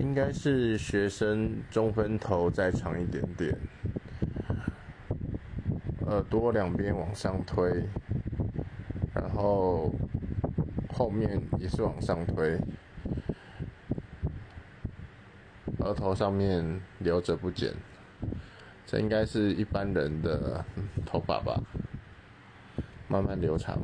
[0.00, 3.54] 应该是学生中分头再长一点点
[6.06, 7.84] 耳朵两边往上推
[9.14, 9.94] 然后
[10.88, 12.58] 后面也是往上推
[15.80, 17.74] 额头上面留着不剪
[18.86, 20.64] 这应该是一般人的
[21.04, 21.62] 头发吧
[23.06, 23.78] 慢慢留长。